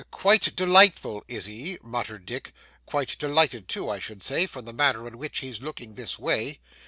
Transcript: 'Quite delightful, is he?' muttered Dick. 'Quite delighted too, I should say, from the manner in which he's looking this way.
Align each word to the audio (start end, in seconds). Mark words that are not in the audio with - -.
'Quite 0.09 0.55
delightful, 0.55 1.23
is 1.27 1.45
he?' 1.45 1.77
muttered 1.83 2.25
Dick. 2.25 2.55
'Quite 2.87 3.19
delighted 3.19 3.67
too, 3.67 3.87
I 3.87 3.99
should 3.99 4.23
say, 4.23 4.47
from 4.47 4.65
the 4.65 4.73
manner 4.73 5.07
in 5.07 5.19
which 5.19 5.41
he's 5.41 5.61
looking 5.61 5.93
this 5.93 6.17
way. 6.17 6.59